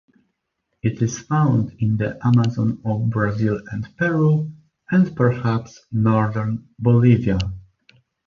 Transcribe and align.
It 0.81 0.99
is 1.03 1.19
found 1.19 1.75
in 1.77 1.97
the 1.97 2.17
Amazon 2.25 2.81
of 2.83 3.11
Brazil 3.11 3.61
and 3.71 3.87
Peru, 3.97 4.51
and 4.89 5.15
perhaps 5.15 5.79
northern 5.91 6.67
Bolivia. 6.79 7.37